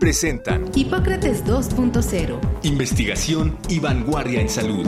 [0.00, 2.40] presentan Hipócrates 2.0.
[2.62, 4.86] Investigación y vanguardia en salud.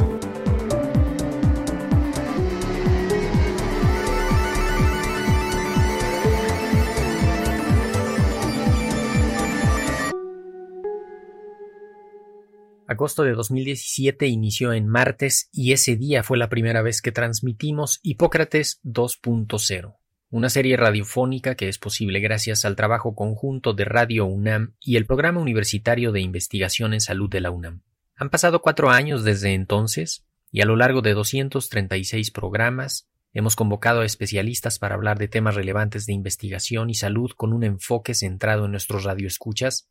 [12.88, 18.00] Agosto de 2017 inició en martes y ese día fue la primera vez que transmitimos
[18.02, 20.01] Hipócrates 2.0
[20.32, 25.04] una serie radiofónica que es posible gracias al trabajo conjunto de Radio UNAM y el
[25.04, 27.82] Programa Universitario de Investigación en Salud de la UNAM.
[28.16, 34.00] Han pasado cuatro años desde entonces, y a lo largo de 236 programas hemos convocado
[34.00, 38.64] a especialistas para hablar de temas relevantes de investigación y salud con un enfoque centrado
[38.64, 39.90] en nuestros radioescuchas,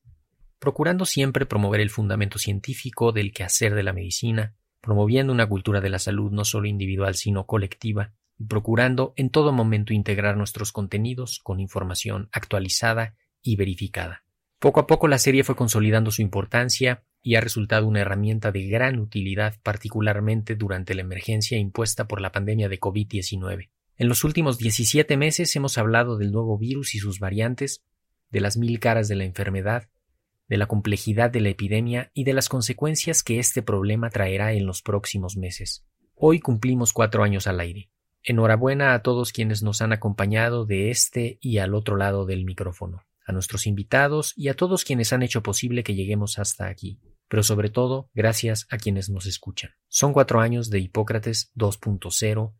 [0.57, 5.89] procurando siempre promover el fundamento científico del quehacer de la medicina, promoviendo una cultura de
[5.89, 8.15] la salud no solo individual sino colectiva,
[8.47, 14.23] procurando en todo momento integrar nuestros contenidos con información actualizada y verificada.
[14.59, 18.67] Poco a poco la serie fue consolidando su importancia y ha resultado una herramienta de
[18.67, 23.69] gran utilidad particularmente durante la emergencia impuesta por la pandemia de COVID-19.
[23.97, 27.83] En los últimos 17 meses hemos hablado del nuevo virus y sus variantes,
[28.29, 29.89] de las mil caras de la enfermedad,
[30.47, 34.65] de la complejidad de la epidemia y de las consecuencias que este problema traerá en
[34.65, 35.85] los próximos meses.
[36.15, 37.89] Hoy cumplimos cuatro años al aire.
[38.23, 43.03] Enhorabuena a todos quienes nos han acompañado de este y al otro lado del micrófono,
[43.25, 47.41] a nuestros invitados y a todos quienes han hecho posible que lleguemos hasta aquí, pero
[47.41, 49.71] sobre todo gracias a quienes nos escuchan.
[49.87, 52.53] Son cuatro años de Hipócrates 2.0,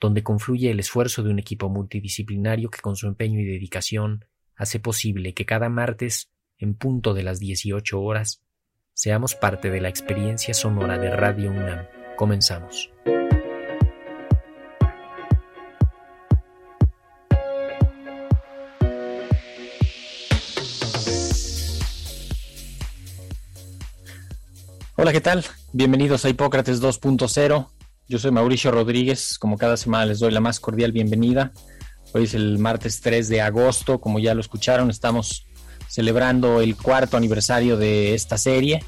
[0.00, 4.24] donde confluye el esfuerzo de un equipo multidisciplinario que con su empeño y dedicación
[4.56, 8.42] hace posible que cada martes, en punto de las 18 horas,
[8.94, 11.86] seamos parte de la experiencia sonora de Radio UNAM.
[12.16, 12.91] Comenzamos.
[25.02, 25.44] Hola, ¿qué tal?
[25.72, 27.66] Bienvenidos a Hipócrates 2.0.
[28.08, 29.36] Yo soy Mauricio Rodríguez.
[29.36, 31.50] Como cada semana les doy la más cordial bienvenida.
[32.14, 34.00] Hoy es el martes 3 de agosto.
[34.00, 35.44] Como ya lo escucharon, estamos
[35.88, 38.84] celebrando el cuarto aniversario de esta serie.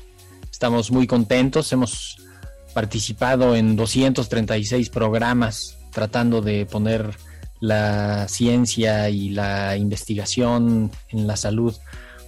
[0.52, 1.72] Estamos muy contentos.
[1.72, 2.18] Hemos
[2.74, 7.10] participado en 236 programas tratando de poner
[7.58, 11.74] la ciencia y la investigación en la salud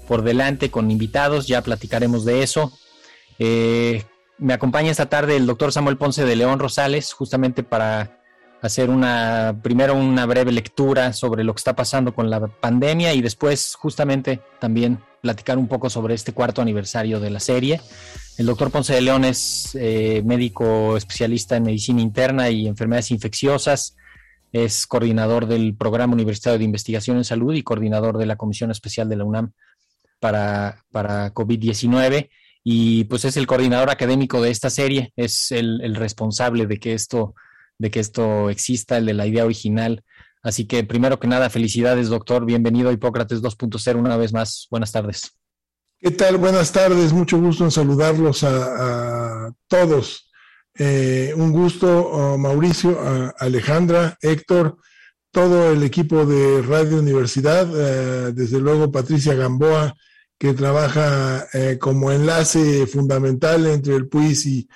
[0.08, 1.47] por delante con invitados.
[1.47, 2.72] Ya platicaremos de eso.
[3.38, 4.02] Eh,
[4.38, 8.20] me acompaña esta tarde el doctor Samuel Ponce de León Rosales, justamente para
[8.62, 13.22] hacer una, primero una breve lectura sobre lo que está pasando con la pandemia y
[13.22, 17.80] después justamente también platicar un poco sobre este cuarto aniversario de la serie.
[18.38, 23.97] El doctor Ponce de León es eh, médico especialista en medicina interna y enfermedades infecciosas,
[24.53, 29.08] es coordinador del Programa Universitario de Investigación en Salud y coordinador de la Comisión Especial
[29.08, 29.53] de la UNAM
[30.20, 32.28] para, para COVID-19
[32.69, 37.37] y pues es el coordinador académico de esta serie, es el, responsable de que esto,
[37.78, 40.03] de que esto exista, el de la idea original.
[40.43, 42.44] Así que primero que nada, felicidades, doctor.
[42.44, 44.66] Bienvenido a Hipócrates 2.0 una vez más.
[44.69, 45.38] Buenas tardes.
[46.00, 46.38] ¿Qué tal?
[46.38, 47.12] Buenas tardes.
[47.12, 50.28] Mucho gusto en saludarlos a, todos.
[50.75, 52.98] Eh, un gusto, oh, Mauricio,
[53.38, 54.77] Alejandra, Héctor,
[55.31, 59.94] todo el equipo de Radio Universidad, eh, desde luego Patricia Gamboa,
[60.38, 64.69] que trabaja eh, como enlace fundamental entre el PUIS y,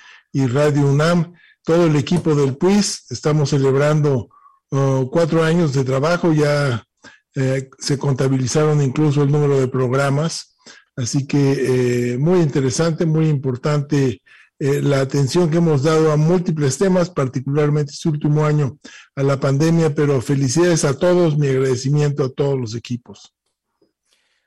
[0.47, 1.33] Radio UNAM,
[1.63, 3.11] todo el equipo del PUIS.
[3.11, 4.29] Estamos celebrando
[4.69, 6.87] oh, cuatro años de trabajo, ya
[7.35, 10.55] eh, se contabilizaron incluso el número de programas,
[10.95, 14.21] así que eh, muy interesante, muy importante
[14.63, 18.77] la atención que hemos dado a múltiples temas, particularmente este último año
[19.15, 23.33] a la pandemia, pero felicidades a todos, mi agradecimiento a todos los equipos.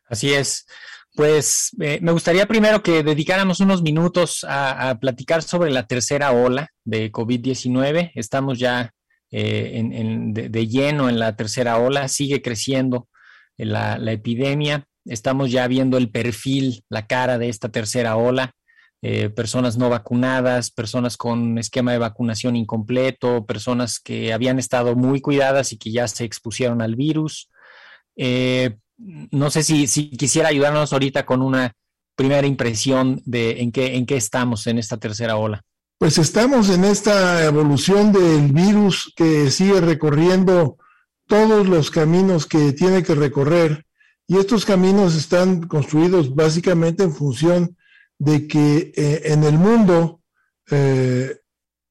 [0.07, 0.67] Así es.
[1.15, 6.71] Pues eh, me gustaría primero que dedicáramos unos minutos a, platicar sobre la tercera ola
[6.85, 8.11] de COVID-19.
[8.17, 8.91] Estamos ya
[9.31, 9.81] eh,
[10.33, 13.09] de, lleno en la tercera ola, sigue creciendo
[13.57, 14.89] la, epidemia.
[15.05, 18.51] Estamos ya viendo el perfil, la cara de esta tercera ola.
[19.01, 25.21] Eh, personas no vacunadas, personas con esquema de vacunación incompleto, personas que habían estado muy
[25.21, 27.51] cuidadas y que ya se expusieron al virus
[29.31, 31.73] no sé si, quisiera ayudarnos ahorita con una
[32.17, 35.63] primera impresión de en qué, en qué estamos en esta tercera ola?
[35.99, 40.77] Pues estamos en esta evolución del virus que sigue recorriendo
[41.27, 43.87] todos los caminos que tiene que recorrer
[44.27, 47.77] y estos caminos están construidos básicamente en función
[48.19, 50.21] de que eh, en el mundo
[50.71, 51.37] eh,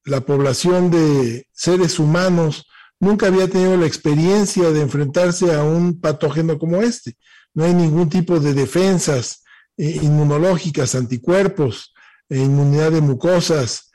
[0.04, 2.66] la población de seres humanos
[3.00, 7.16] nunca había tenido la experiencia de enfrentarse a un patógeno como este.
[7.54, 9.44] No hay ningún tipo de defensas
[9.76, 11.94] eh, inmunológicas, anticuerpos,
[12.30, 13.90] inmunidad de mucosas.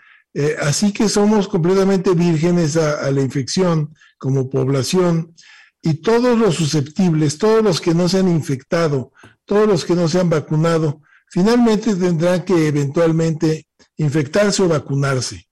[0.61, 5.33] así que somos completamente vírgenes a la infección como población
[5.81, 9.13] y todos los susceptibles, todos los que no se han infectado,
[9.45, 13.67] todos los que no se han vacunado, finalmente tendrán que eventualmente
[13.97, 15.47] infectarse o vacunarse.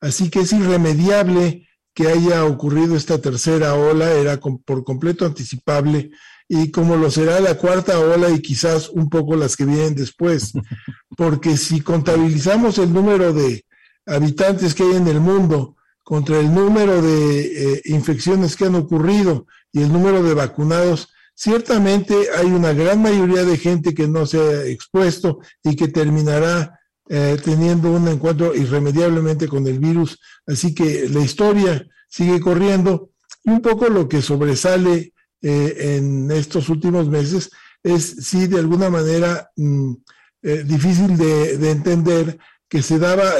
[0.00, 6.10] Así que es irremediable que haya ocurrido esta tercera ola, era por completo anticipable,
[6.48, 10.52] y como lo será la cuarta ola y quizás un poco las que vienen después,
[11.16, 13.64] porque si contabilizamos el número de
[14.06, 19.46] habitantes que hay en el mundo contra el número de eh, infecciones que han ocurrido
[19.72, 24.38] y el número de vacunados, ciertamente hay una gran mayoría de gente que no se
[24.38, 26.80] ha expuesto y que terminará
[27.14, 30.18] eh, teniendo un encuentro irremediablemente con el virus.
[30.46, 33.10] Así que la historia sigue corriendo
[33.44, 35.12] y un poco lo que sobresale
[35.42, 37.50] eh, en estos últimos meses
[37.82, 39.92] es, sí, de alguna manera mm,
[40.40, 43.30] eh, difícil de, de entender que se daba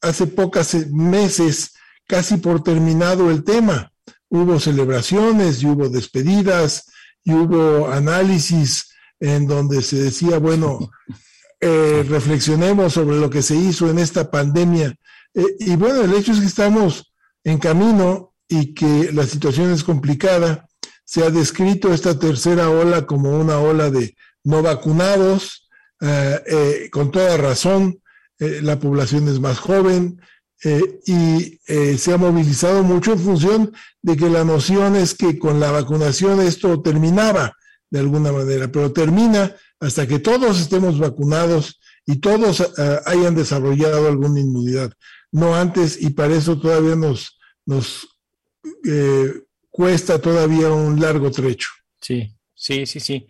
[0.00, 1.74] hace pocos meses
[2.08, 3.92] casi por terminado el tema
[4.30, 6.90] hubo celebraciones y hubo despedidas
[7.22, 8.88] y hubo análisis
[9.20, 10.90] en donde se decía, bueno,
[11.62, 14.94] eh, reflexionemos sobre lo que se hizo en esta pandemia.
[15.32, 17.14] Eh, y bueno, el hecho es que estamos
[17.44, 20.66] en camino y que la situación es complicada.
[21.04, 24.14] Se ha descrito esta tercera ola como una ola de
[24.44, 25.70] no vacunados,
[26.00, 27.98] eh, con toda razón.
[28.38, 30.18] la población es más joven,
[30.64, 35.36] eh, y eh, se ha movilizado mucho en función de que la noción es que
[35.36, 37.56] con la vacunación esto terminaba
[37.90, 44.08] de alguna manera, pero termina hasta que todos estemos vacunados y todos eh, hayan desarrollado
[44.08, 44.92] alguna inmunidad,
[45.30, 48.08] no antes, y para eso todavía nos, nos
[49.70, 51.68] cuesta todavía un largo trecho.
[52.00, 53.26] Sí, sí, sí, sí.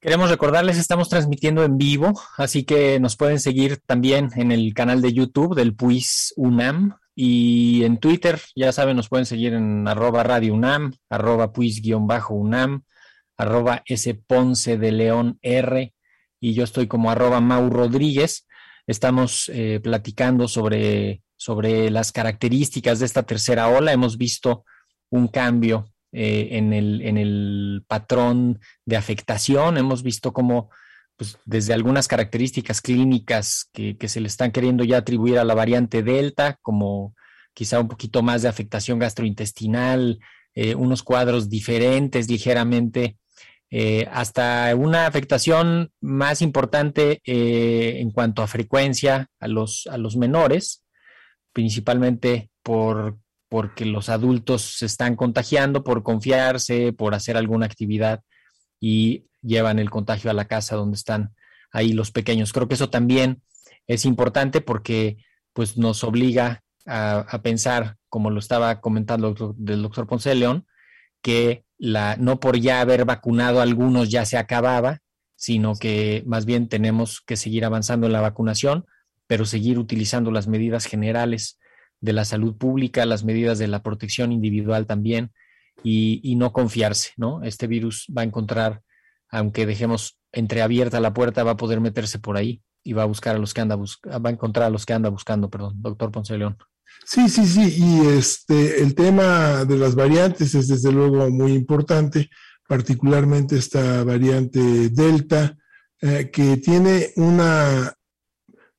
[0.00, 5.02] Queremos recordarles, estamos transmitiendo en vivo, así que nos pueden seguir también en el canal
[5.02, 10.22] de YouTube del PUIS UNAM y en Twitter, ya saben, nos pueden seguir en arroba
[10.22, 12.84] Radio UNAM, arroba PUIS-UNAM,
[13.38, 15.94] arroba S Ponce de León R
[16.40, 18.46] y yo estoy como arroba Mau Rodríguez.
[18.86, 23.92] Estamos eh, platicando sobre, sobre las características de esta tercera ola.
[23.92, 24.64] Hemos visto
[25.10, 29.78] un cambio eh, en, el, en, el, patrón de afectación.
[29.78, 30.70] Hemos visto cómo
[31.16, 36.02] pues, desde algunas características clínicas que, se le están queriendo ya atribuir a la variante
[36.02, 37.14] Delta, como
[37.52, 40.18] quizá un poquito más de afectación gastrointestinal,
[40.54, 43.18] eh, unos cuadros diferentes ligeramente,
[43.70, 50.84] eh, hasta una afectación más importante en cuanto a frecuencia a los, a los menores,
[51.52, 53.18] principalmente por
[53.48, 58.20] porque los adultos se están contagiando por confiarse, por hacer alguna actividad
[58.80, 61.34] y llevan el contagio a la casa donde están
[61.72, 62.52] ahí los pequeños.
[62.52, 63.42] Creo que eso también
[63.86, 65.16] es importante porque
[65.52, 69.34] pues nos obliga a, pensar, como lo estaba comentando
[69.66, 70.66] el doctor Ponce León,
[71.22, 75.00] que la, no por ya haber vacunado a algunos ya se acababa,
[75.36, 78.86] sino que más bien tenemos que seguir avanzando en la vacunación,
[79.26, 81.58] pero seguir utilizando las medidas generales
[82.00, 85.32] de la salud pública, las medidas de la protección individual también,
[85.82, 87.42] y, no confiarse, ¿no?
[87.44, 88.82] Este virus va a encontrar,
[89.30, 93.36] aunque dejemos entreabierta la puerta, va a poder meterse por ahí y va a buscar
[93.36, 96.36] a los que anda va a encontrar a los que anda buscando, perdón, doctor Ponce
[96.36, 96.58] León.
[97.04, 102.28] Sí, sí, sí, y este el tema de las variantes es desde luego muy importante,
[102.66, 105.56] particularmente esta variante Delta,
[106.00, 107.94] eh, que tiene una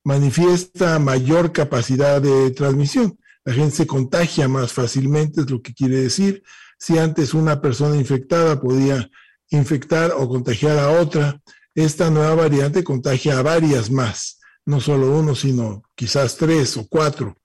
[0.04, 3.18] manifiesta mayor capacidad de transmisión.
[3.44, 6.42] La gente se contagia más fácilmente, es lo que quiere decir.
[6.78, 9.10] Si antes una persona infectada podía
[9.50, 11.40] infectar o contagiar a otra,
[11.74, 17.36] esta nueva variante contagia a varias más, no solo uno, sino quizás tres o cuatro.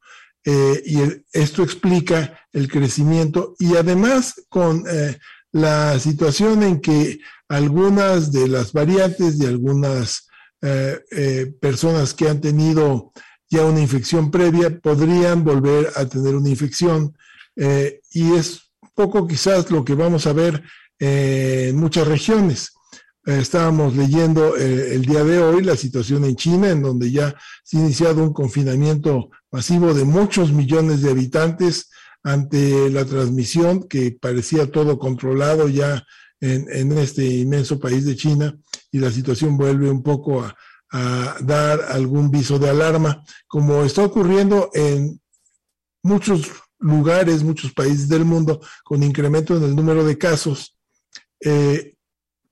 [0.48, 1.00] Eh, y
[1.34, 5.18] esto explica el crecimiento y además con eh,
[5.52, 10.28] la situación en que algunas de las variantes de algunas
[10.62, 13.12] eh, eh, personas que han tenido
[13.50, 17.16] ya una infección previa podrían volver a tener una infección
[17.58, 20.62] y es poco quizás lo que vamos a ver
[21.00, 22.75] en muchas regiones.
[23.26, 27.78] Estábamos leyendo eh, el día de hoy la situación en China, en donde ya se
[27.78, 31.90] ha iniciado un confinamiento masivo de muchos millones de habitantes
[32.24, 36.06] ante la transmisión que parecía todo controlado ya
[36.42, 38.56] en, este inmenso país de China
[38.92, 40.56] y la situación vuelve un poco a,
[40.92, 45.20] a dar algún viso de alarma, como está ocurriendo en
[46.04, 50.78] muchos lugares, muchos países del mundo, con incremento en el número de casos.
[51.40, 51.95] Eh,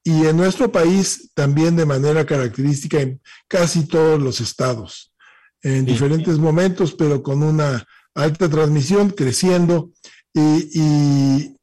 [0.03, 5.13] y en nuestro país también de manera característica en casi todos los estados,
[5.62, 9.91] en diferentes momentos, pero con una alta transmisión creciendo.
[10.33, 11.55] Y,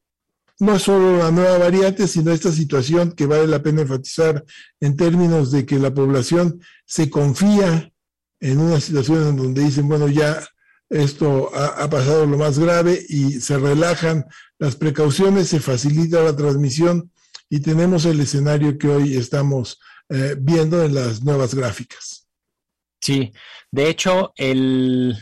[0.59, 4.45] no solo la nueva variante, sino esta situación que vale la pena enfatizar
[4.79, 7.91] en términos de que la población se confía
[8.41, 10.39] en una situación en donde dicen, bueno, ya
[10.91, 14.27] esto ha, pasado lo más grave y se relajan
[14.59, 17.11] las precauciones, se facilita la transmisión
[17.51, 22.29] y tenemos el escenario que hoy estamos eh, viendo en las nuevas gráficas.
[23.01, 23.33] Sí,
[23.73, 25.17] de hecho, el,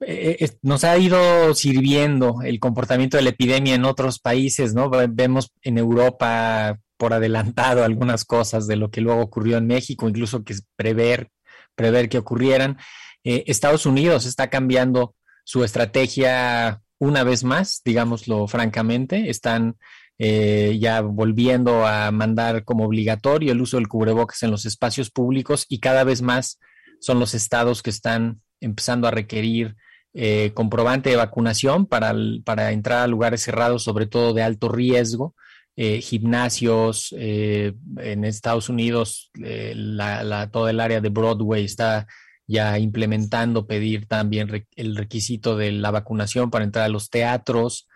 [0.00, 4.90] eh, eh, nos ha ido sirviendo el comportamiento de la epidemia en otros países, ¿no?
[4.90, 10.42] Vemos en Europa por adelantado algunas cosas de lo que luego ocurrió en México, incluso
[10.42, 11.30] que prever,
[11.76, 12.78] prever que ocurrieran.
[13.24, 15.14] Estados Unidos está cambiando
[15.44, 19.76] su estrategia una vez más, digámoslo francamente, están
[20.18, 25.66] eh, ya volviendo a mandar como obligatorio el uso del cubrebocas en los espacios públicos
[25.68, 26.60] y cada vez más
[27.00, 29.74] son los estados que están empezando a requerir
[30.14, 32.14] eh, comprobante de vacunación para,
[32.44, 35.34] para, entrar a lugares cerrados, sobre todo de alto riesgo,
[35.74, 37.12] eh, gimnasios.
[37.18, 42.06] en Estados Unidos, la, todo el área de Broadway está
[42.46, 47.88] ya implementando pedir también el requisito de la vacunación para entrar a los teatros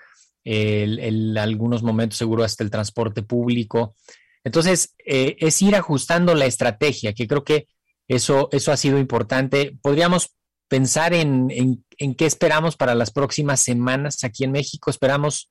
[0.47, 3.97] el, algunos momentos seguro hasta el transporte público.
[4.45, 7.67] Entonces, eh, es ir ajustando la estrategia, que creo que
[8.07, 9.77] eso, eso ha sido importante.
[9.83, 10.37] Podríamos
[10.69, 14.89] pensar en, en, qué esperamos para las próximas semanas aquí en México.
[14.89, 15.51] Esperamos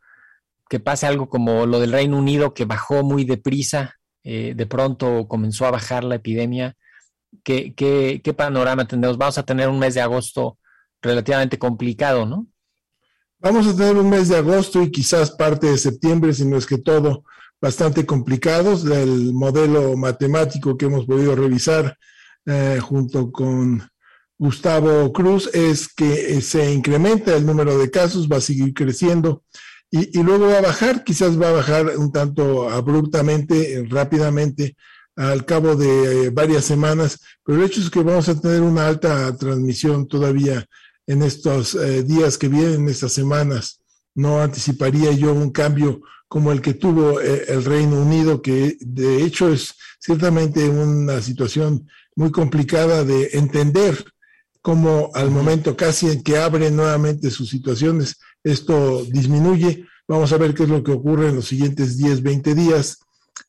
[0.69, 5.27] que pase algo como lo del Reino Unido, que bajó muy deprisa, eh, de pronto
[5.27, 6.75] comenzó a bajar la epidemia.
[7.43, 9.17] ¿Qué, qué, qué panorama tendremos?
[9.17, 10.57] Vamos a tener un mes de agosto
[11.01, 12.47] relativamente complicado, ¿no?
[13.39, 16.65] Vamos a tener un mes de agosto y quizás parte de septiembre, si no es
[16.65, 17.23] que todo,
[17.61, 18.83] bastante complicados.
[18.83, 21.97] del modelo matemático que hemos podido revisar
[22.45, 23.87] eh, junto con
[24.37, 29.43] Gustavo Cruz es que eh, se incrementa el número de casos, va a seguir creciendo
[29.91, 34.75] y, luego va a bajar, quizás va a bajar un tanto abruptamente, eh, rápidamente,
[35.15, 39.33] al cabo de varias semanas, pero el hecho es que vamos a tener una alta
[39.37, 40.65] transmisión todavía
[41.07, 43.81] en estos eh, días que vienen, en estas semanas.
[44.13, 49.23] No anticiparía yo un cambio como el que tuvo eh, el Reino Unido, que de
[49.23, 54.05] hecho es ciertamente una situación muy complicada de entender
[54.61, 59.85] cómo al momento casi en que abren nuevamente sus situaciones, esto disminuye.
[60.07, 62.99] Vamos a ver qué es lo que ocurre en los siguientes 10, 20 días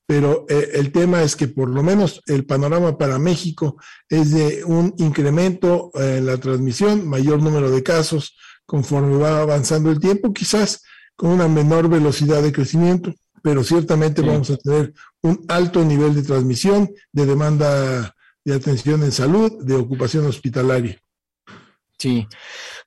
[0.06, 3.76] pero eh, el tema es que por lo menos el panorama para México
[4.08, 10.00] es de un incremento en la transmisión, mayor número de casos conforme va avanzando el
[10.00, 10.82] tiempo, quizás
[11.16, 16.22] con una menor velocidad de crecimiento, pero ciertamente vamos a tener un alto nivel de
[16.22, 18.14] transmisión, de demanda
[18.44, 21.00] de atención en salud, de ocupación hospitalaria.
[21.98, 22.28] Sí,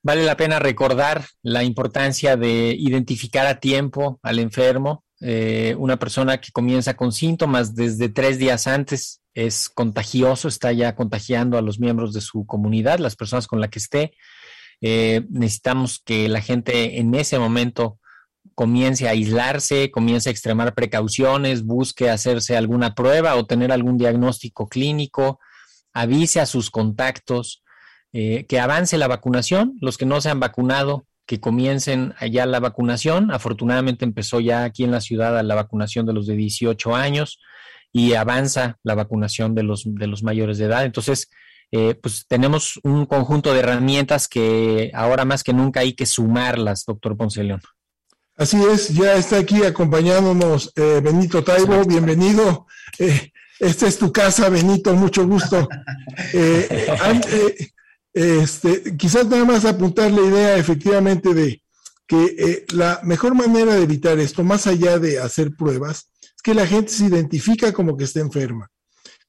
[0.03, 6.39] vale la pena recordar la importancia de identificar a tiempo al enfermo, eh, una persona
[6.39, 11.79] que comienza con síntomas desde tres días antes es contagioso, está ya contagiando a los
[11.79, 14.13] miembros de su comunidad, las personas con las que esté.
[14.81, 17.99] Eh, necesitamos que la gente en ese momento
[18.55, 24.67] comience a aislarse, comience a extremar precauciones, busque hacerse alguna prueba o tener algún diagnóstico
[24.67, 25.39] clínico,
[25.93, 27.63] avise a sus contactos,
[28.11, 29.77] eh, que avance la vacunación.
[29.81, 33.29] Los que no se han vacunado, que comiencen allá la vacunación.
[33.29, 37.39] Afortunadamente empezó ya aquí en la ciudad la vacunación de los de 18 años
[37.93, 40.85] y avanza la vacunación de los, de los mayores de edad.
[40.85, 41.29] Entonces,
[41.71, 46.83] eh, pues tenemos un conjunto de herramientas que ahora más que nunca hay que sumarlas,
[46.83, 47.61] doctor Ponce León.
[48.35, 52.65] Así es, ya está aquí acompañándonos eh, Benito Taibo, bienvenido.
[52.97, 55.69] Eh, esta es tu casa, Benito, mucho gusto.
[58.19, 61.63] Este, quizás nada más apuntar la idea efectivamente de
[62.05, 66.53] que eh, la mejor manera de evitar esto, más allá de hacer pruebas, es que
[66.53, 68.69] la gente se identifica como que está enferma.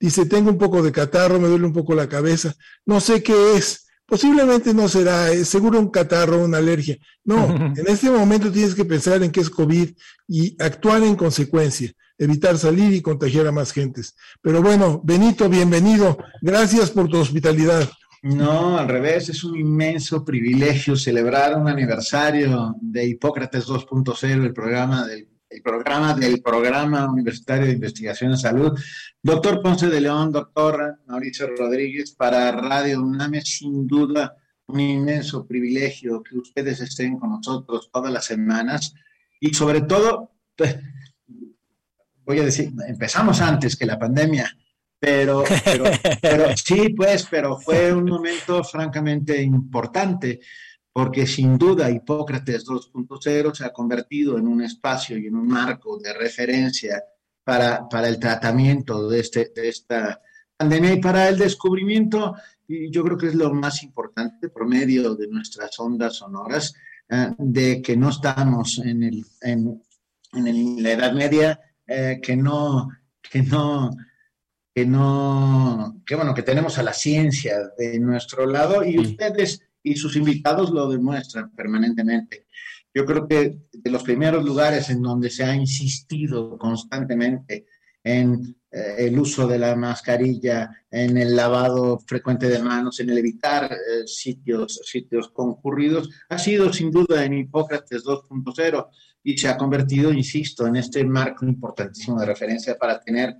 [0.01, 2.53] Dice, tengo un poco de catarro, me duele un poco la cabeza,
[2.85, 3.87] no sé qué es.
[4.07, 6.99] Posiblemente no será, es seguro un catarro, una alergia.
[7.23, 9.89] No, en este momento tienes que pensar en que es COVID
[10.27, 11.93] y actuar en consecuencia.
[12.19, 14.17] evitar salir y contagiar a más gentes.
[14.43, 16.19] Pero bueno, Benito, bienvenido.
[16.43, 17.89] Gracias por tu hospitalidad.
[18.23, 25.07] No, al revés, es un inmenso privilegio celebrar un aniversario de Hipócrates 2.0, el programa
[25.07, 25.27] del
[25.65, 28.79] programa del Programa Universitario de Investigación en Salud.
[29.23, 34.37] Doctor Ponce de León, doctor Mauricio Rodríguez, para Radio UNAM sin duda
[34.67, 38.95] un inmenso privilegio que ustedes estén con nosotros todas las semanas
[39.41, 40.79] y sobre todo, pues,
[42.25, 44.57] voy a decir, empezamos antes que la pandemia,
[45.01, 45.43] pero,
[46.21, 50.41] pero, sí, pues, pero fue un momento francamente importante,
[50.93, 55.99] porque sin duda Hipócrates 2.0 se ha convertido en un espacio y en un marco
[55.99, 57.03] de referencia
[57.43, 60.21] para, para el tratamiento de, este, de esta
[60.57, 62.35] pandemia y para el descubrimiento,
[62.69, 66.75] y yo creo que es lo más importante, por medio de nuestras ondas sonoras,
[67.09, 69.83] eh, de que no estamos en, el, en,
[70.35, 72.91] en la Edad Media, eh, que no,
[73.23, 73.91] que no
[74.75, 79.97] que no, que bueno, que tenemos a la ciencia de nuestro lado y ustedes y
[79.97, 82.47] sus invitados lo demuestran permanentemente.
[82.95, 87.67] Yo creo que de los primeros lugares en donde se ha insistido constantemente
[88.03, 93.19] en eh, el uso de la mascarilla, en el lavado frecuente de manos, en el
[93.19, 98.89] evitar eh, sitios, sitios concurridos, ha sido sin duda en Hipócrates 2.0
[99.23, 103.37] y se ha convertido, insisto, en este marco importantísimo de referencia para tener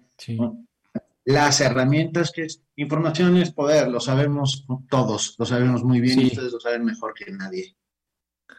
[1.33, 6.27] las herramientas que es información es poder, lo sabemos todos, lo sabemos muy bien y
[6.27, 7.77] ustedes lo saben mejor que nadie.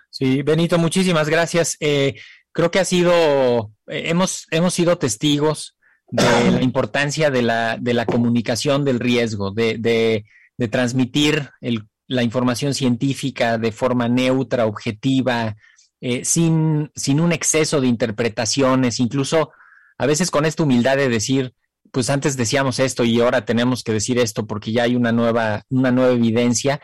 [0.10, 1.78] Sí, Benito, muchísimas gracias.
[1.80, 2.16] Eh,
[2.51, 5.78] creo que ha sido, eh, hemos, hemos sido testigos
[6.10, 10.25] de la importancia de la, de la comunicación del riesgo, de, de,
[10.58, 15.56] de transmitir el, la información científica de forma neutra, objetiva,
[16.01, 19.51] eh, sin, sin un exceso de interpretaciones, incluso
[19.98, 21.54] a veces con esta humildad de decir,
[21.91, 25.63] pues antes decíamos esto y ahora tenemos que decir esto porque ya hay una nueva,
[25.69, 26.81] una nueva evidencia.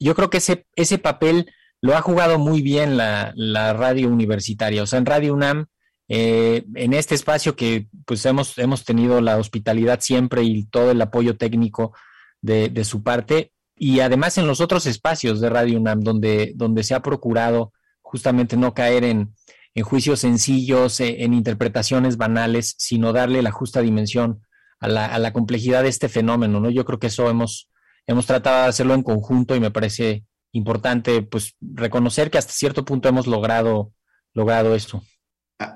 [0.00, 3.32] Yo creo que ese, ese papel lo ha jugado muy bien la,
[3.74, 4.82] radio universitaria.
[4.82, 5.66] O sea, en Radio UNAM,
[6.08, 11.02] eh, en este espacio que pues hemos, hemos tenido la hospitalidad siempre y todo el
[11.02, 11.94] apoyo técnico
[12.40, 16.82] de, de, su parte, y además en los otros espacios de Radio UNAM, donde, donde
[16.82, 19.34] se ha procurado justamente no caer en,
[19.78, 24.42] en juicios sencillos, eh, en interpretaciones banales, sino darle la justa dimensión
[24.80, 26.68] a la, a la, complejidad de este fenómeno, ¿no?
[26.68, 27.70] Yo creo que eso hemos,
[28.06, 32.84] hemos tratado de hacerlo en conjunto y me parece importante, pues, reconocer que hasta cierto
[32.84, 33.92] punto hemos logrado,
[34.34, 35.00] logrado esto.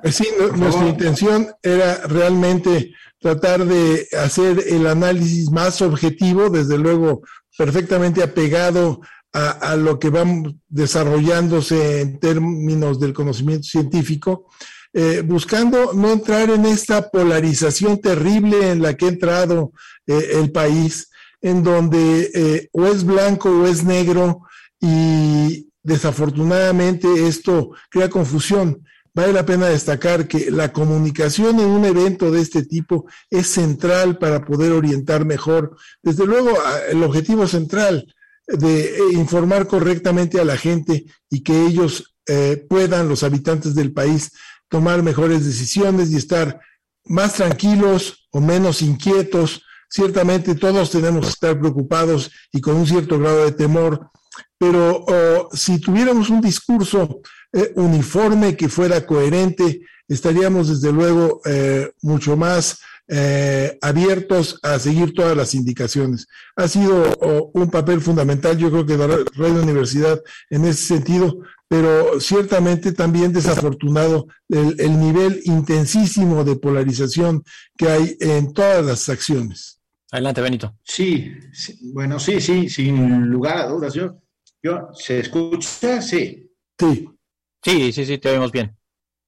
[0.02, 7.22] Pues sí, nuestra intención era realmente tratar de hacer el análisis más objetivo, desde luego
[7.56, 9.00] perfectamente apegado
[9.33, 10.25] a, lo que va
[10.68, 14.47] desarrollándose en términos del conocimiento científico,
[14.92, 19.73] eh, buscando no entrar en esta polarización terrible en la que ha entrado
[20.07, 21.09] eh, el país,
[21.40, 24.42] en donde eh, o es blanco o es negro
[24.81, 28.85] y desafortunadamente esto crea confusión.
[29.14, 34.18] Vale la pena destacar que la comunicación en un evento de este tipo es central
[34.18, 35.77] para poder orientar mejor.
[36.03, 36.51] Desde luego,
[36.90, 38.07] el objetivo central
[38.52, 43.92] de eh, informar correctamente a la gente y que ellos eh, puedan, los habitantes del
[43.92, 44.32] país,
[44.68, 46.60] tomar mejores decisiones y estar
[47.04, 49.62] más tranquilos o menos inquietos.
[49.88, 54.10] Ciertamente todos tenemos que estar preocupados y con un cierto grado de temor,
[54.58, 57.20] pero oh, si tuviéramos un discurso
[57.52, 61.40] eh, uniforme que fuera coherente, estaríamos desde luego
[62.02, 62.78] mucho más
[63.14, 66.27] eh, abiertos a seguir todas las indicaciones.
[66.57, 71.40] Ha sido un papel fundamental, yo creo que de la Radio Universidad en ese sentido,
[71.68, 77.44] pero ciertamente también desafortunado el, nivel intensísimo de polarización
[77.77, 79.79] que hay en todas las acciones.
[80.11, 80.75] Adelante, Benito.
[80.83, 81.33] Sí,
[81.92, 83.92] bueno, sí, sí, sin lugar a dudas.
[83.92, 84.22] Yo,
[84.62, 86.01] yo, ¿se escucha?
[86.01, 86.51] Sí.
[86.79, 87.09] Sí.
[87.62, 88.75] Sí, sí, sí, te oímos bien.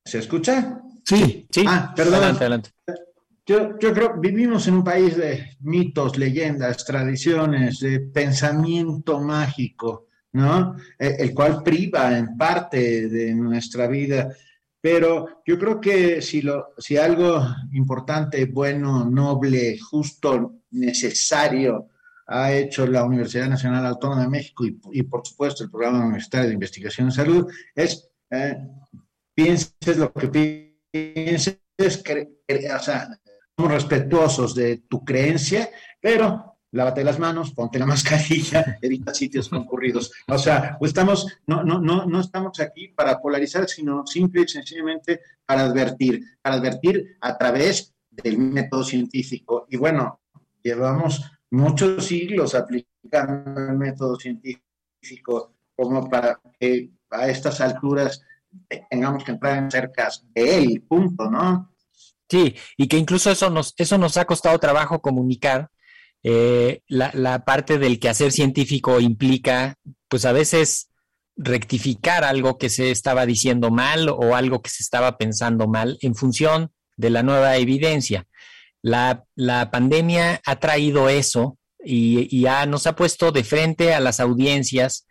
[0.07, 0.81] ¿Se escucha?
[1.05, 1.47] Sí.
[1.51, 1.65] Sí.
[1.67, 2.15] Ah, perdón.
[2.15, 2.71] Adelante, adelante.
[3.47, 10.77] Yo, creo que vivimos en un país de mitos, leyendas, tradiciones, de pensamiento mágico, ¿no?
[10.99, 14.35] E, el, cual priva en parte de nuestra vida.
[14.81, 21.89] Pero yo creo que si, lo, si algo importante, bueno, noble, justo, necesario
[22.27, 26.49] ha hecho la Universidad Nacional Autónoma de México y, y por supuesto el Programa Universitario
[26.49, 28.57] de Investigación en Salud es eh,
[29.35, 33.09] pienses lo que pienses, o sea,
[33.57, 40.13] respetuosos de tu creencia, pero lávate las manos, ponte la mascarilla, evita sitios concurridos.
[40.29, 44.49] O sea, pues estamos, no, no, no, no estamos aquí para polarizar, sino simple y
[44.49, 49.67] sencillamente para advertir, para advertir a través del método científico.
[49.69, 50.21] Y bueno,
[50.63, 58.23] llevamos muchos siglos aplicando el método científico como para que a estas alturas
[58.91, 61.74] tengamos que entrar en cerca de él, punto, ¿no?
[62.29, 65.69] Sí, y que incluso eso nos, eso nos ha costado trabajo comunicar,
[66.27, 69.77] eh, la, parte del quehacer científico implica,
[70.09, 70.91] pues a veces
[71.37, 76.15] rectificar algo que se estaba diciendo mal o algo que se estaba pensando mal en
[76.15, 78.27] función de la nueva evidencia.
[78.81, 79.27] La,
[79.71, 85.07] pandemia ha traído eso y, nos ha puesto de frente a las audiencias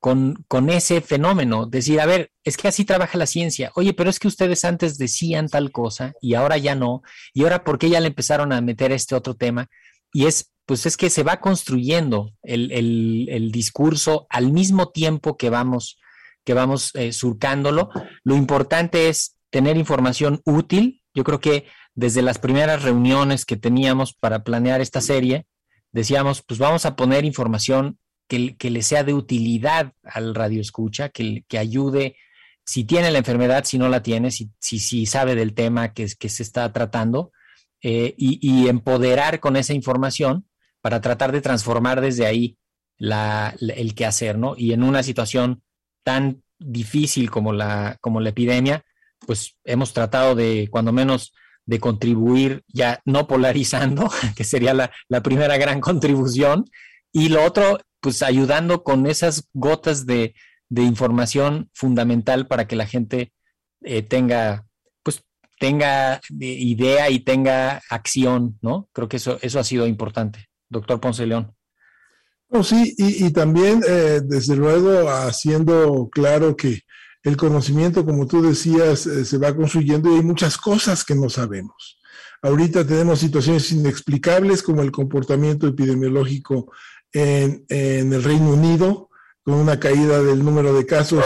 [0.00, 1.66] con, con, ese fenómeno.
[1.66, 3.72] Decir, a ver, es que así trabaja la ciencia.
[3.74, 7.02] Oye, pero es que ustedes antes decían tal cosa y ahora ya no.
[7.34, 9.68] Y ahora, ¿por qué ya le empezaron a meter este otro tema?
[10.12, 15.98] Y es pues es que se va construyendo el, discurso al mismo tiempo que vamos,
[16.44, 17.88] que vamos eh, surcándolo.
[18.22, 21.02] Lo importante es tener información útil.
[21.14, 25.46] Yo creo que desde las primeras reuniones que teníamos para planear esta serie,
[25.90, 31.44] decíamos, pues vamos a poner información que, le sea de utilidad al radio escucha, que,
[31.48, 32.16] que ayude
[32.68, 36.42] si tiene la enfermedad, si no la tiene, si, si, sabe del tema que, se
[36.42, 37.32] está tratando,
[37.80, 40.46] eh, y, empoderar con esa información
[40.82, 42.58] para tratar de transformar desde ahí
[42.98, 44.54] el quehacer, ¿no?
[44.54, 45.62] Y en una situación
[46.02, 48.84] tan difícil como la, como la epidemia,
[49.26, 51.32] pues hemos tratado de, cuando menos,
[51.64, 56.66] de contribuir ya no polarizando, que sería la, la primera gran contribución,
[57.12, 60.34] y lo otro, pues ayudando con esas gotas de,
[60.68, 63.32] de información fundamental para que la gente
[63.82, 64.66] eh, tenga,
[65.02, 65.22] pues
[65.58, 68.88] tenga eh, idea y tenga acción, ¿no?
[68.92, 71.54] Creo que eso, eso ha sido importante doctor Ponce León.
[72.50, 76.80] Oh, sí, y, también, eh, desde luego, haciendo claro que
[77.22, 81.28] el conocimiento, como tú decías, eh, se va construyendo y hay muchas cosas que no
[81.28, 81.98] sabemos.
[82.40, 86.72] Ahorita tenemos situaciones inexplicables como el comportamiento epidemiológico
[87.12, 89.10] en, el Reino Unido,
[89.42, 91.24] con una caída del número de casos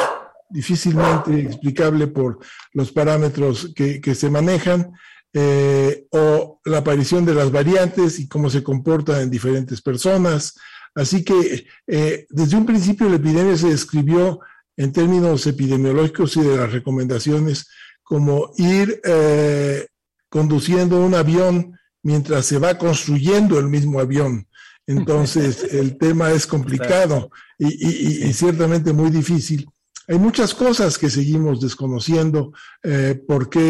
[0.50, 2.38] difícilmente explicable por
[2.72, 4.92] los parámetros que, que se manejan.
[5.34, 10.54] Eh, o la aparición de las variantes y cómo se comportan en diferentes personas.
[10.94, 14.40] Así que eh, desde un principio la epidemia se describió
[14.76, 17.66] en términos epidemiológicos y de las recomendaciones
[18.02, 19.86] como ir eh,
[20.28, 24.46] conduciendo un avión mientras se va construyendo el mismo avión.
[24.86, 29.66] Entonces el tema es complicado y ciertamente muy difícil.
[30.08, 33.60] Hay muchas cosas que seguimos desconociendo, eh, por qué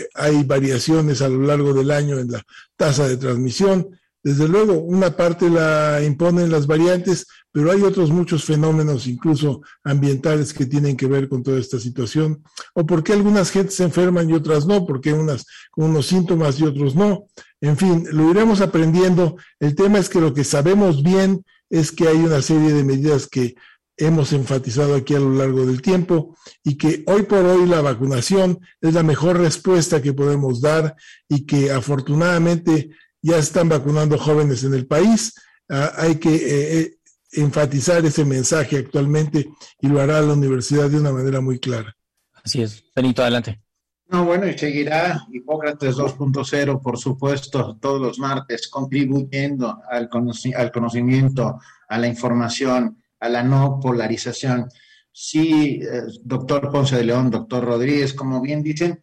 [0.00, 2.42] eh, hay variaciones a lo largo del año en la
[2.76, 3.88] tasa de transmisión.
[4.22, 10.54] Desde luego, una parte la imponen las variantes, pero hay otros muchos fenómenos, incluso ambientales,
[10.54, 12.42] que tienen que ver con toda esta situación.
[12.74, 16.60] O por qué algunas gentes se enferman y otras no, porque unas con unos síntomas
[16.60, 17.26] y otros no.
[17.60, 19.36] En fin, lo iremos aprendiendo.
[19.58, 23.26] El tema es que lo que sabemos bien es que hay una serie de medidas
[23.26, 23.56] que
[23.96, 28.58] hemos enfatizado aquí a lo largo del tiempo y que hoy por hoy la vacunación
[28.80, 30.96] es la mejor respuesta que podemos dar
[31.28, 32.90] y que afortunadamente
[33.22, 35.34] ya están vacunando jóvenes en el país.
[35.68, 36.96] Ah, hay que eh, eh,
[37.32, 39.48] enfatizar ese mensaje actualmente
[39.80, 41.96] y lo hará la universidad de una manera muy clara.
[42.44, 42.84] Así es.
[42.94, 43.62] Benito, adelante.
[44.08, 50.10] No, bueno, y seguirá Hipócrates 2.0, por supuesto, todos los martes, contribuyendo al,
[50.54, 51.58] al conocimiento,
[51.88, 54.68] a la información, a la no polarización.
[55.10, 59.00] Sí, eh, doctor Ponce de León, doctor Rodríguez, como bien dicen,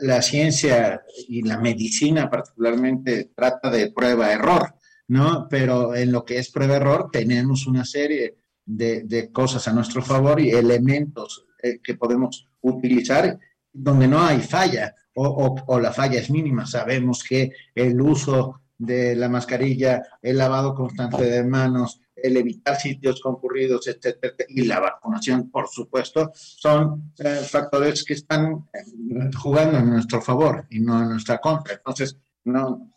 [0.00, 4.74] la, ciencia y la medicina particularmente trata de prueba-error,
[5.08, 5.46] ¿no?
[5.48, 10.50] Pero en lo que es prueba-error tenemos una serie de, cosas a nuestro favor y
[10.50, 13.38] elementos eh, que podemos utilizar
[13.72, 16.66] donde no hay falla o, o, la falla es mínima.
[16.66, 23.20] Sabemos que el uso de la mascarilla, el lavado constante de manos, el evitar sitios
[23.20, 29.90] concurridos, etcétera, y la vacunación, por supuesto, son eh, factores que están eh, jugando en
[29.90, 31.74] nuestro favor y no en nuestra contra.
[31.74, 32.92] Entonces, no,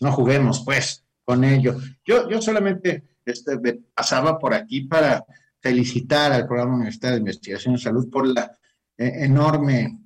[0.00, 1.76] no juguemos, pues, con ello.
[2.04, 3.58] Yo, yo solamente este,
[3.94, 5.24] pasaba por aquí para
[5.60, 8.56] felicitar al Programa Universitario de Investigación en Salud por la
[8.96, 9.98] eh, enorme,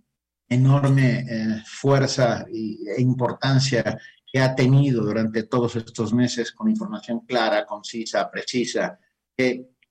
[0.49, 3.99] enorme fuerza e importancia
[4.33, 8.99] que ha tenido durante todos estos meses con información clara, concisa, precisa,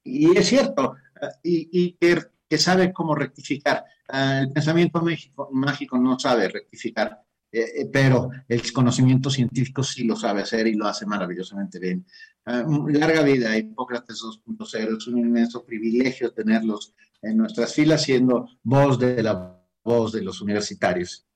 [0.03, 0.95] y es cierto,
[1.43, 3.85] y, que, sabe cómo rectificar.
[4.09, 10.15] Ah, el pensamiento mágico, mágico no sabe rectificar, eh, pero el conocimiento científico sí lo
[10.15, 12.05] sabe hacer y lo hace maravillosamente bien.
[12.45, 18.97] Ah, larga vida, Hipócrates 2.0, es un inmenso privilegio tenerlos en nuestras filas siendo voz
[18.97, 21.27] de la voz de los universitarios.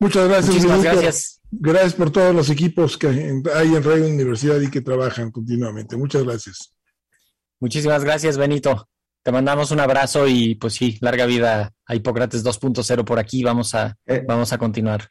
[0.00, 0.48] Muchas gracias.
[0.48, 1.35] Muchísimas gracias.
[1.50, 5.96] Gracias por todos los equipos que hay en Radio Universidad y que trabajan continuamente.
[5.96, 6.74] Muchas gracias.
[7.60, 8.88] Muchísimas gracias, Benito.
[9.22, 13.42] Te mandamos un abrazo y pues sí, larga vida a Hipócrates 2.0 por aquí.
[13.42, 14.24] Vamos a, eh.
[14.26, 15.08] vamos a continuar.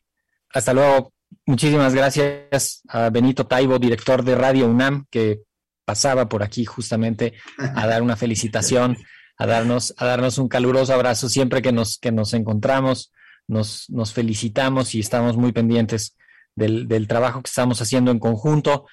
[0.54, 1.12] Hasta luego.
[1.48, 5.42] Muchísimas gracias a Benito Taibo, director de Radio UNAM, que
[5.84, 8.98] pasaba por aquí justamente a dar una felicitación,
[9.38, 13.12] a darnos, a darnos un caluroso abrazo siempre que nos, que nos encontramos.
[13.48, 16.16] Nos, nos felicitamos y estamos muy pendientes
[16.56, 18.86] del, del trabajo que estamos haciendo en conjunto.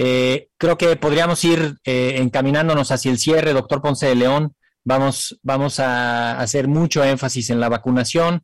[0.00, 4.54] Eh, creo que podríamos ir eh, encaminándonos hacia el cierre, doctor Ponce de León.
[4.84, 8.42] Vamos, vamos a hacer mucho énfasis en la vacunación.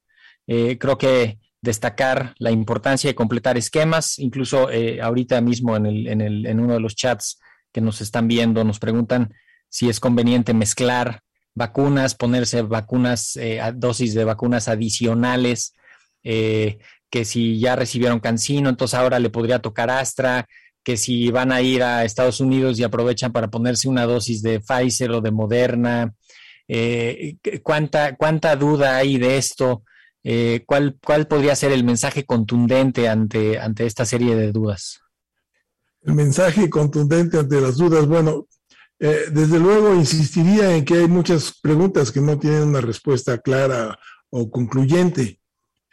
[0.49, 4.19] Eh, creo que destacar la importancia de completar esquemas.
[4.19, 4.69] Incluso
[5.01, 7.39] ahorita mismo en, el, en, el, en uno de los chats
[7.73, 9.33] que nos están viendo nos preguntan
[9.69, 11.23] si es conveniente mezclar
[11.55, 13.39] vacunas, ponerse vacunas,
[13.77, 15.75] dosis de vacunas adicionales,
[17.15, 20.49] que si ya recibieron Cancino, entonces ahora le podría tocar Astra,
[20.83, 24.59] que si van a ir a Estados Unidos y aprovechan para ponerse una dosis de
[24.59, 26.13] Pfizer o de Moderna.
[26.67, 29.85] Eh, ¿cuánta, ¿Cuánta duda hay de esto?
[30.25, 34.99] Eh, ¿cuál, ¿Cuál podría ser el mensaje contundente ante, ante esta serie de dudas?
[36.03, 38.49] El mensaje contundente ante las dudas, bueno,
[38.99, 43.97] eh, desde luego insistiría en que hay muchas preguntas que no tienen una respuesta clara
[44.31, 45.39] o concluyente.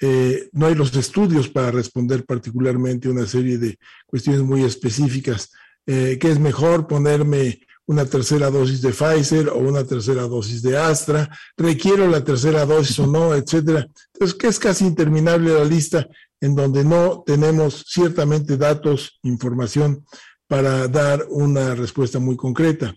[0.03, 5.51] Eh, no hay los estudios para responder particularmente una serie de cuestiones muy específicas.
[5.85, 10.75] Eh, ¿Qué es mejor ponerme una tercera dosis de Pfizer o una tercera dosis de
[10.75, 11.29] Astra?
[11.55, 13.35] ¿Requiero la tercera dosis o no?
[13.35, 13.87] Etcétera.
[14.13, 16.07] Entonces, que es casi interminable la lista
[16.39, 20.03] en donde no tenemos ciertamente datos, información
[20.47, 22.95] para dar una respuesta muy concreta.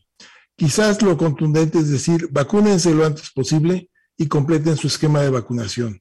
[0.57, 6.01] Quizás lo contundente es decir, vacúnense lo antes posible y completen su esquema de vacunación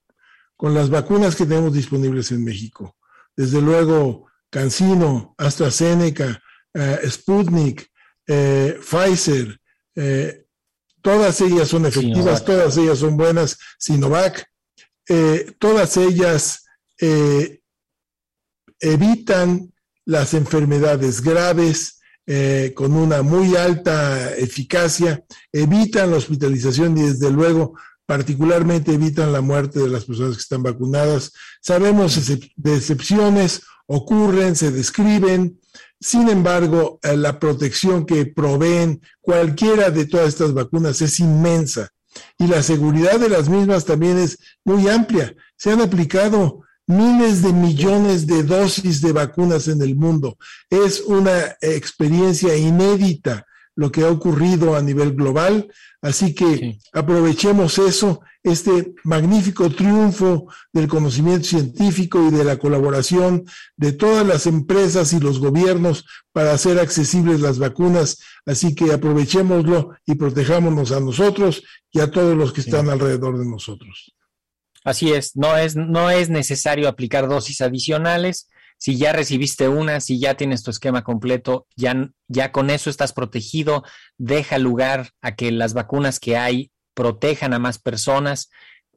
[0.56, 2.96] con las vacunas que tenemos disponibles en México.
[3.36, 6.42] Desde luego, Cancino, AstraZeneca,
[6.74, 7.90] eh, Sputnik,
[8.28, 9.60] eh, Pfizer,
[9.96, 10.46] eh,
[11.02, 14.46] todas ellas son efectivas, todas ellas son buenas, Sinovac,
[15.60, 16.66] todas ellas
[18.80, 19.74] evitan
[20.06, 22.00] las enfermedades graves
[22.74, 29.80] con una muy alta eficacia, evitan la hospitalización y desde luego particularmente evitan la muerte
[29.80, 31.32] de las personas que están vacunadas.
[31.62, 32.20] Sabemos
[32.56, 35.60] de excepciones, ocurren, se describen,
[36.00, 41.90] sin embargo, eh, la protección que proveen cualquiera de todas estas vacunas es inmensa
[42.38, 45.34] y la seguridad de las mismas también es muy amplia.
[45.56, 50.38] Se han aplicado miles de millones de dosis de vacunas en el mundo.
[50.70, 55.72] Es una experiencia inédita lo que ha ocurrido a nivel global.
[56.02, 63.46] Así que aprovechemos eso, este magnífico triunfo del conocimiento científico y de la colaboración
[63.78, 68.20] de todas las empresas y los gobiernos para hacer accesibles las vacunas.
[68.46, 73.46] Así que aprovechémoslo y protejámonos a nosotros y a todos los que están alrededor de
[73.46, 74.14] nosotros.
[74.84, 78.50] Así es, no es, no es necesario aplicar dosis adicionales
[78.84, 83.14] si ya recibiste una, si ya tienes tu esquema completo, ya, ya con eso estás
[83.14, 83.86] protegido,
[84.18, 88.50] deja lugar a que las vacunas que hay protejan a más personas.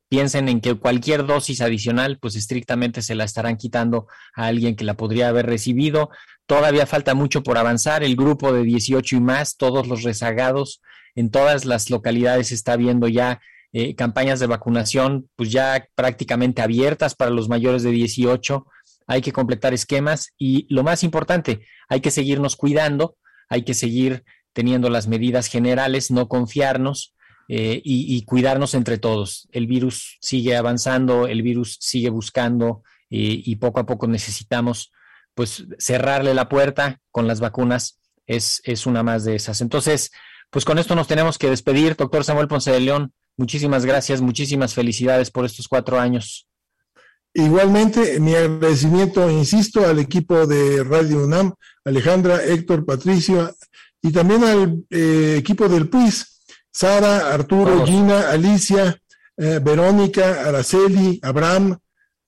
[0.09, 4.83] Piensen en que cualquier dosis adicional, pues estrictamente se la estarán quitando a alguien que
[4.83, 6.11] la podría haber recibido.
[6.47, 8.03] Todavía falta mucho por avanzar.
[8.03, 10.83] El grupo de 18 y más, todos los rezagados,
[11.15, 13.41] en todas las localidades está viendo ya
[13.73, 18.67] eh, campañas de vacunación, pues ya prácticamente abiertas para los mayores de 18
[19.07, 23.17] hay que completar esquemas y lo más importante, hay que seguirnos cuidando,
[23.49, 27.15] hay que seguir teniendo las medidas generales, no confiarnos
[27.49, 29.49] eh, y, cuidarnos entre todos.
[29.53, 34.93] El virus sigue avanzando, el virus sigue buscando eh, y poco a poco necesitamos
[35.35, 39.61] pues cerrarle la puerta con las vacunas es, es una más de esas.
[39.61, 40.11] Entonces,
[40.51, 41.95] pues con esto nos tenemos que despedir.
[41.95, 46.49] Doctor Samuel Ponce de León, muchísimas gracias, muchísimas felicidades por estos cuatro años.
[47.39, 51.53] Igualmente, mi agradecimiento, insisto, al equipo de Radio UNAM,
[51.85, 53.55] Alejandra, Héctor, Patricio,
[54.01, 56.41] y también al eh, equipo del PUIS,
[56.73, 58.99] Sara, Arturo, Gina, Alicia,
[59.37, 61.77] eh, Verónica, Araceli, Abraham,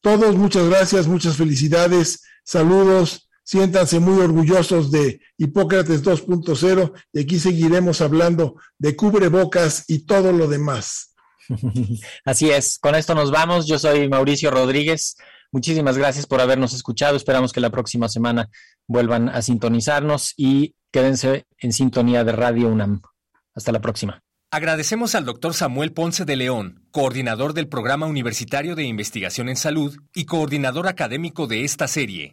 [0.03, 8.03] todos muchas gracias, muchas felicidades, saludos, siéntanse muy orgullosos de Hipócrates 2.0 y aquí seguiremos
[8.03, 11.15] hablando de cubrebocas y todo lo demás.
[12.25, 13.67] Así es, con esto nos vamos.
[13.67, 15.17] Yo soy Mauricio Rodríguez.
[15.51, 17.17] Muchísimas gracias por habernos escuchado.
[17.17, 18.49] Esperamos que la próxima semana
[18.87, 23.01] vuelvan a sintonizarnos y quédense en sintonía de Radio UNAM.
[23.55, 24.23] Hasta la próxima.
[24.51, 29.99] Agradecemos al doctor Samuel Ponce de León, coordinador del Programa Universitario de Investigación en Salud
[30.15, 32.33] y coordinador académico de esta serie.